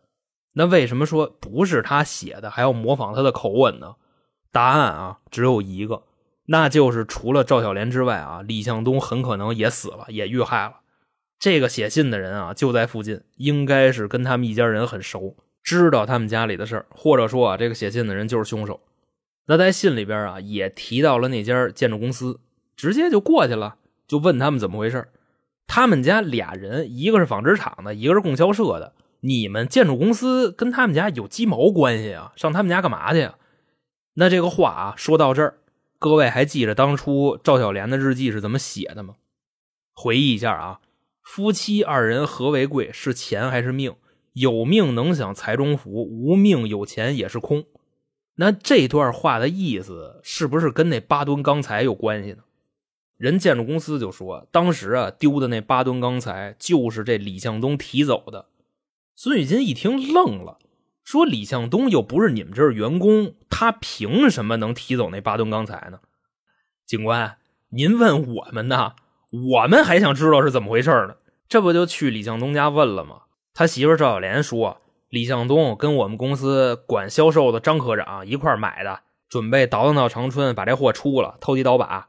[0.53, 3.95] 那为什么说不是他写的，还要模仿他的口吻呢？
[4.51, 6.03] 答案啊，只有一个，
[6.45, 10.77] 那就是除了赵小莲之外啊，李向东很可能也死了，也遇害了。
[11.39, 18.81] 这个写信的人啊，就在附近，应该是跟他们一家人很熟，知道他们家里的事儿，或者说啊，这个写信的人就是凶手。
[19.45, 22.41] 那在信里边啊，也提到了那家建筑公司，
[22.75, 25.07] 直接就过去了，就问他们怎么回事。
[25.65, 28.93] 他们家俩人，一个是纺织厂的，一个是供销社的。
[29.21, 32.33] 你们建筑公司跟他们家有鸡毛关系啊？
[32.35, 33.35] 上他们家干嘛去啊？
[34.15, 35.57] 那这个话啊，说到这儿，
[35.99, 39.15] 各位还记着当初赵小莲的日记是怎么写的吗？
[39.93, 40.79] 回忆一下啊。
[41.31, 42.89] 夫妻二人何为贵？
[42.91, 43.93] 是钱还是命？
[44.33, 47.65] 有命能享财中福，无命有钱也是空。
[48.37, 52.39] 那这段话的意思是不是跟那八吨钢材有关系呢？
[53.15, 58.47] 人建筑公司就说，当时啊丢的那八吨钢材就是这李向东提走的。
[59.15, 60.57] 孙玉金一听愣了，
[61.03, 65.99] 说：“李向东又不是你们这儿员工，他凭什么能提走那八吨钢材呢？”
[66.87, 67.37] 警官，
[67.69, 68.93] 您问我们呢？
[69.31, 71.15] 我们还想知道是怎么回事呢，
[71.47, 73.21] 这不就去李向东家问了吗？
[73.53, 82.07] 他媳妇赵小莲说，李向东跟我们公司管销售的张科长一块买的，准备倒腾到长春把这货出了，投机倒把。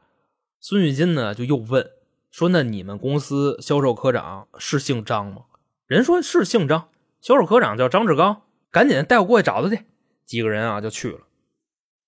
[0.59, 1.89] 孙玉金呢就又问
[2.31, 5.43] 说：“那你们公司销售科长是姓张吗？”
[5.85, 9.83] 人说是姓张，销售科长叫张志刚，赶紧带我过去找他去。
[10.25, 11.19] 几个人啊就去了。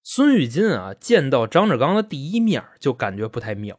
[0.01, 3.77] 孙玉金啊见到张志刚的第一面就感觉不太妙。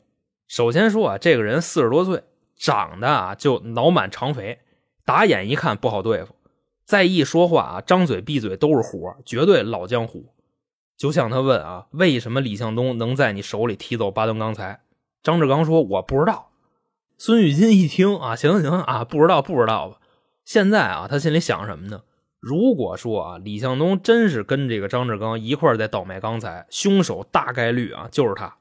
[0.55, 2.23] 首先说啊，这个人四十多岁，
[2.55, 4.61] 长得啊就脑满肠肥，
[5.05, 6.37] 打眼一看不好对付。
[6.85, 10.27] 再一说话啊，张嘴闭嘴都是活，绝对老江湖。
[10.97, 14.83] 就像他问啊，为什么李向东能在你手里提走八吨钢材？
[15.25, 16.53] 张志刚说我不知道。
[17.19, 19.97] 孙玉金一听啊，行行啊，不知道不知道吧。
[20.45, 22.03] 现在啊，他心里想什么呢？
[22.39, 28.57] 如果说啊，李向东真是跟这个张志刚一块在倒卖钢材，凶手大概率啊就是他。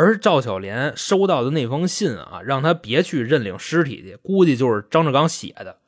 [0.00, 5.80] 而赵小莲收到的那封信啊，让他别去认领尸体去，估计就是张志刚写的。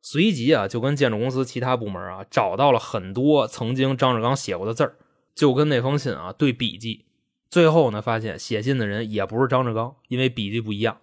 [0.00, 4.96] 随即啊，就跟建筑公司其他部门啊，找到了很多曾经张志刚写过的字儿，
[5.34, 7.04] 就跟那封信啊对笔记。
[7.50, 10.98] 最后呢，发现写信的人也不是张志刚，因为笔迹不一样。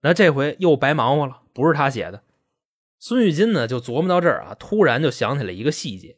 [0.00, 2.24] 那这回又白忙活了，不是他写的。
[2.98, 6.16] 孙玉金呢，就琢磨到这儿啊，突然就想起了一个细节，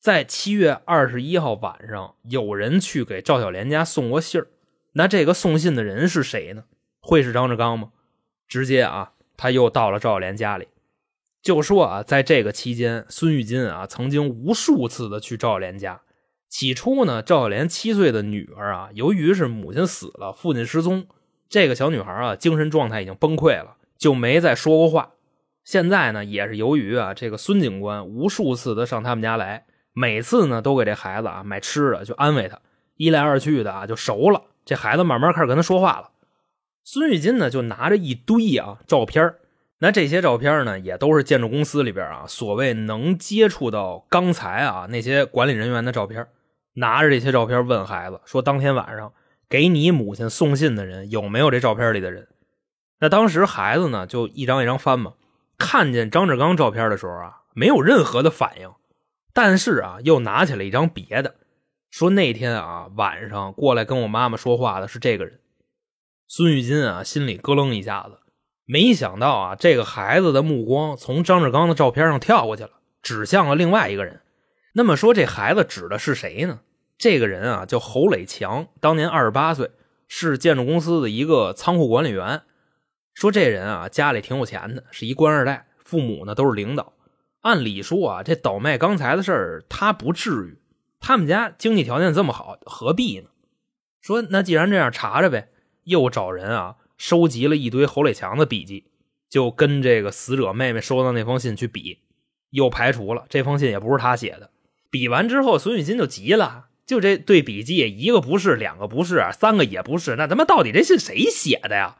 [0.00, 4.48] 在七月二十一号晚上，有人去给赵小莲家送过信儿。
[4.92, 6.64] 那这个送信的人是谁呢？
[7.00, 7.90] 会是张志刚吗？
[8.46, 10.68] 直接啊，他又到了赵小莲家里，
[11.40, 16.02] 就说啊，在这个期间，孙玉金啊，曾经无数次的去赵小莲家。
[16.48, 21.06] 起初呢，赵小莲七岁的女儿啊，由于是母亲死了，父亲失踪，
[21.48, 25.12] 这个小女孩啊，精神状态已经崩溃了，就没再说过话。
[25.64, 32.60] 现在呢，也是由于啊，这个孙警官无数次的上他们家来，每次呢都给这孩子啊买吃的，就安慰他，
[32.96, 34.42] 一来二去的啊就熟了。
[34.64, 36.10] 这孩子慢慢开始跟他说话了。
[36.84, 39.34] 孙玉金呢就拿着一堆啊照片
[39.78, 46.26] 那这些照片呢也都是建筑公司里边啊所谓能接触到钢材啊那些管理人员的照片。
[46.74, 49.12] 拿着这些照片问孩子说：“当天晚上
[49.48, 52.28] 给你母亲送信的人有没有这照片里的人？”
[53.00, 55.12] 那当时孩子呢就一张一张翻嘛，
[55.58, 58.70] 看见张志刚照片的时候啊，没有任何的反应，
[59.34, 61.34] 但是啊又拿起了一张别的，
[61.92, 65.40] 说那天啊晚上过来跟我妈妈说话的是这个人。
[66.26, 68.18] 孙玉金啊心里咯楞一下子，
[68.64, 72.70] 没想到啊这个孩子的目光从张志刚的照片上跳过去了，
[73.02, 74.22] 指向了另外一个人。
[74.72, 76.60] 那么说，这孩子指的是谁呢？
[76.96, 79.70] 这个人啊，叫侯磊强，当年二十八岁，
[80.08, 82.40] 是建筑公司的一个仓库管理员。
[83.12, 86.94] 说这人啊，家里挺有钱的，是一官二代，父母呢都是领导。
[87.42, 90.58] 按理说啊，这倒卖钢材的事儿他不至于，
[91.02, 93.28] 他们家经济条件这么好，何必呢？
[94.00, 95.50] 说那既然这样，查查呗。
[95.84, 98.92] 又找人啊，收集了一堆侯磊强的笔记，
[99.28, 101.98] 就跟这个死者妹妹收到那封信去比，
[102.50, 104.50] 又排除了这封信也不是他写的。
[104.92, 111.96] 比完之后，孙玉金就急了，就这对笔记，一个不是，两个不是，三个也不是，那他妈到底这信谁写的呀？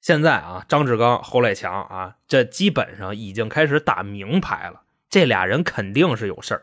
[0.00, 6.62] 现在啊，张志刚、侯磊强啊，这基本上已经开始打明牌了，这俩人肯定是有事儿。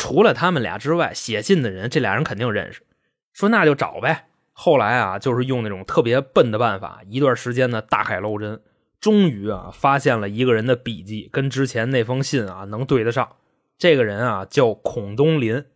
[0.00, 2.82] 除了他们俩之外，写信的人这俩人肯定认识。
[3.34, 4.28] 说那就找呗。
[4.54, 8.62] 后来啊，就是用那种特别笨的办法，一段时间呢大海捞针，
[8.98, 13.36] 终于啊发现了一个人的笔记跟之前那封信啊能对得上。
[13.76, 15.66] 这个人啊叫孔东林，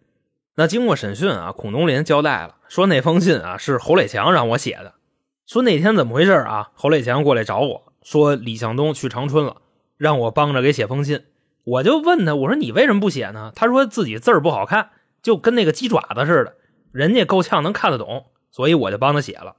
[0.54, 4.94] 那经过审讯啊，孔东林交代了，说那封信啊是侯磊强让我写的。
[5.46, 6.70] 说那天怎么回事啊？
[6.72, 9.58] 侯磊强过来找我说李向东去长春了，
[9.98, 11.24] 让我帮着给写封信。
[11.64, 13.52] 我就问他，我说你为什么不写呢？
[13.54, 14.90] 他说自己字儿不好看，
[15.22, 16.56] 就跟那个鸡爪子似的，
[16.92, 19.56] 人家够呛能看得懂，所以我就帮他写了。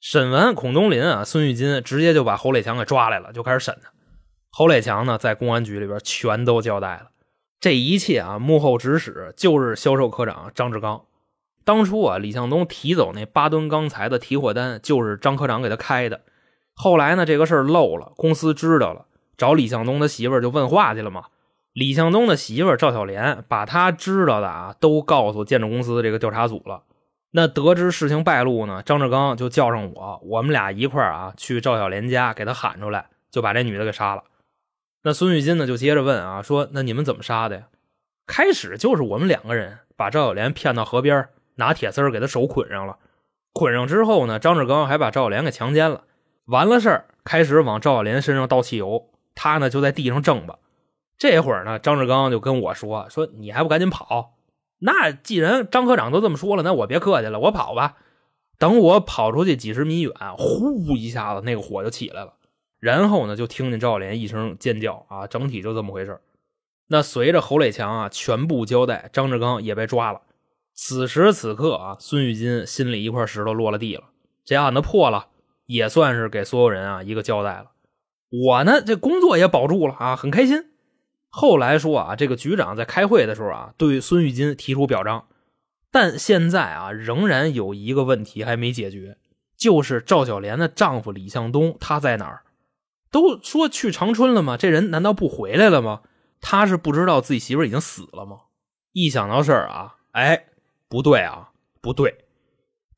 [0.00, 3.90] 审完孔东林啊，孙玉金直接就把侯磊强给抓来了，就开始审他。
[4.50, 7.10] 侯磊强呢，在公安局里边全都交代了。
[7.58, 11.02] 这一切啊，幕后指使就是销售科长张志刚。
[11.64, 16.20] 当初啊，李向东提走那八吨钢材的提货单，就是张科长给他开的。
[16.74, 21.24] 后来呢，这个事儿漏了，公司知道了，找李向东的媳妇儿就问话去了嘛。
[21.72, 26.84] 李向东的媳妇儿赵小莲把他知道的啊，都告诉建筑公司这个调查组了。
[27.32, 34.24] 那得知事情败露呢，张志刚就叫上我，我们俩一块儿啊，去赵小莲家给他喊出来，就把这女的给杀了。
[35.02, 37.62] 那孙玉金呢，就接着问啊，说那你们怎么杀的呀？
[38.26, 42.96] 开始就是我们两个人把赵小莲骗到河边，拿铁丝给她手捆上了。
[43.52, 46.04] 捆上之后呢，张志刚还把赵小莲给强奸了。
[46.46, 50.58] 完了事儿，开始往赵小莲身上倒汽油，他呢就在地上挣吧。
[51.16, 54.34] 这会儿呢，张志刚就跟我说：“说你还不赶紧跑？
[54.80, 57.96] 那既然张科长都这么说了，那我别客气了，我跑吧。
[58.58, 62.34] 等我跑出去几十米远，呼一下子，那个火就起来了。”
[62.78, 66.20] 然后呢，就听见赵连一声尖叫啊，整体就这么回事
[66.88, 70.20] 那随着侯磊强啊全部交代，张志刚也被抓了。
[70.74, 74.04] 此时此刻啊，孙玉金心里一块石头落了地了，
[74.44, 75.28] 这案子破了，
[75.64, 77.70] 也算是给所有人啊一个交代了。
[78.30, 80.70] 我呢，这工作也保住了啊，很开心。
[81.28, 85.26] 后来说啊，这个局长在开会的时候啊，对孙玉金提出表彰，
[85.90, 89.18] 但现在啊，仍然有一个问题还没解决，
[89.56, 92.42] 就是赵小莲的丈夫李向东他在哪儿？
[93.10, 94.56] 都说去长春了吗？
[94.56, 96.02] 这人难道不回来了吗？
[96.40, 98.40] 他是不知道自己媳妇已经死了吗？
[98.92, 100.46] 一想到事儿啊，哎，
[100.88, 101.50] 不对啊，
[101.80, 102.25] 不对！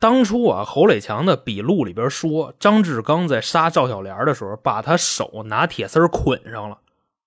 [0.01, 6.78] 当初啊，侯磊强的笔录里边说，张志刚在杀赵小莲的时候，把他手拿铁丝捆上了。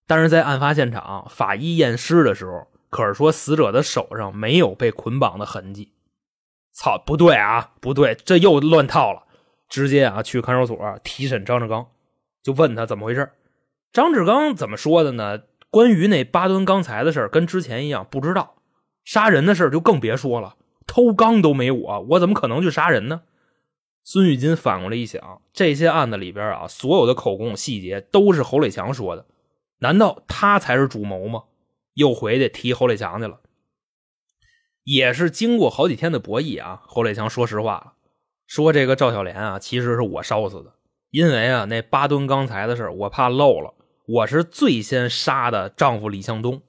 [0.07, 5.91] 但是在案发现场法医验尸的时候，可是说死者的手上没有被捆绑的痕迹。
[6.73, 9.23] 操，不对啊，不对，这又乱套了！
[9.67, 11.87] 直接啊，去看守所提审张志刚。
[12.41, 13.31] 就问他怎么回事
[13.91, 15.41] 张志刚怎么说的呢？
[15.69, 18.55] 关于那八吨钢材的事跟之前一样不知道，
[19.03, 20.55] 杀人的事就更别说了，
[20.91, 23.21] 偷钢都没我，我怎么可能去杀人呢？
[24.03, 29.25] 孙玉金反过来一想，这些案子里边啊，所有的口供细节都是侯磊强说的，
[29.79, 31.43] 难道他才是主谋吗？
[31.93, 33.39] 又回去提侯磊强去了。
[34.83, 37.93] 也是经过好几天的博弈啊，侯磊强说实话了，
[38.45, 40.73] 说这个赵小莲啊，其实是我烧死的，
[41.09, 43.73] 因为啊那八吨钢材的事我怕漏了，
[44.05, 46.61] 我是最先杀的丈夫李向东，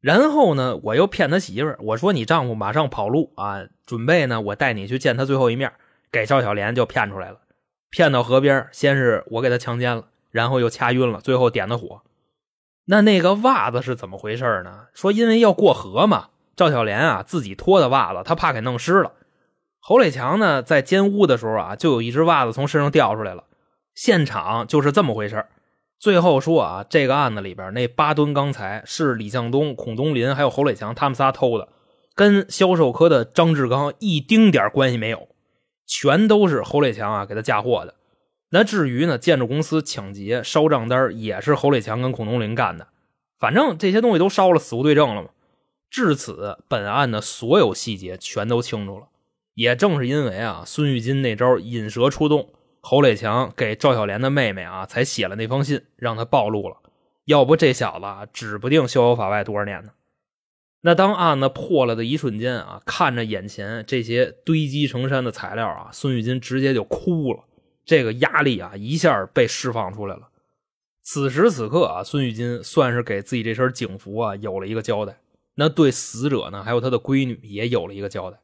[0.00, 5.72] 然后呢我又骗他媳妇我说你丈夫马上跑路啊，准备呢我带你去见他最后一面，
[6.10, 7.38] 给赵小莲就骗出来了，
[7.90, 12.02] 骗到河边，先是我给他强奸了，然后又掐晕了，最后点的火。
[12.86, 14.86] 那那个袜子是怎么回事呢？
[14.94, 16.28] 说因为要过河嘛。
[16.56, 19.12] 赵小莲啊，自己脱的袜子，她怕给弄湿了。
[19.78, 23.44] 侯磊强呢，在奸污的时候啊，就有一只袜子从身上掉出来了。
[23.94, 25.46] 现场就是这么回事
[25.98, 31.68] 最后说啊，这个案子里边那八吨钢材是李向东、孔东林还有侯磊强他们仨偷的，
[32.14, 35.28] 跟销售科的张志刚一丁点关系没有，
[35.86, 37.94] 全都是侯磊强啊给他嫁祸的。
[38.50, 42.86] 那至于呢，建筑公司抢劫烧账单也是侯磊强跟孔东林干的。
[43.38, 45.30] 反正这些东西都烧了，死无对证了嘛。
[45.90, 49.08] 至此，本案的所有细节全都清楚了。
[49.54, 52.48] 也正是因为啊，孙玉金那招引蛇出洞，
[52.90, 56.78] 侯磊强给赵小莲的妹妹啊，才写了那封信，让他暴露了。
[57.26, 59.90] 要不这小子指不定逍遥法外多少年呢。
[60.80, 67.44] 那当案子破了的一瞬间啊，看着眼前这些堆积成山的材料啊，孙玉金直接就哭了。
[67.84, 70.30] 这个压力啊，一下被释放出来了。
[71.02, 75.20] 此时此刻啊，孙玉金算是给自己这身警服啊有了一个交代。
[75.56, 78.38] 那对死者呢，还有他的闺女也有了一个交代。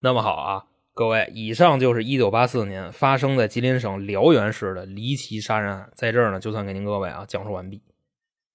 [0.00, 0.66] 那么好啊，
[1.00, 7.80] 各位，以上就是一九八四年发生在吉林省辽源市的离奇杀人案，在这儿呢，就算给您各位啊讲述完毕。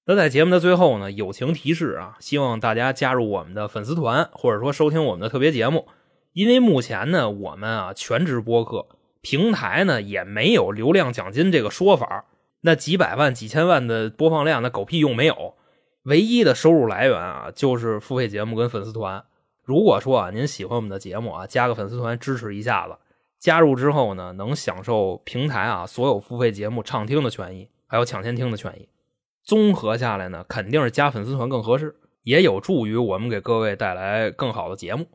[0.05, 5.87] 那在节目的最后呢，友情提示啊，希望大家加入我们的粉丝团，或者说收听我们的特别节目。
[6.33, 8.85] 因为目前呢，我们啊全职播客
[9.21, 12.25] 平台呢也没有流量奖金这个说法，
[12.61, 15.55] 那几百万、几千万的播放量，那狗屁用没有。
[16.03, 19.23] 唯一的收入来源啊，就是付费节目跟粉丝团。
[19.65, 22.95] 如果说啊，您喜欢我们的节目啊，加个粉丝团支持一下子。
[23.37, 28.87] 加入之后呢，能享受平台啊所有付费节目畅听的权益，还有抢先听的权益。
[29.43, 35.05] 综合下来呢，肯定是加粉丝团更合适，也有助于我们给各位带来更好的节目。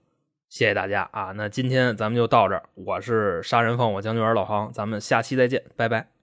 [0.49, 1.33] 谢谢大家啊！
[1.37, 2.65] 那今天咱们就到这儿。
[2.75, 6.20] 我是杀人放火将军老航，咱们下期再见，拜拜。